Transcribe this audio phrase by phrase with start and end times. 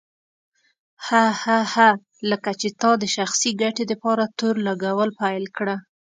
[1.07, 1.89] هه هه هه
[2.29, 5.75] لکه چې تا د شخصي ګټې دپاره تور لګول پيل کړه.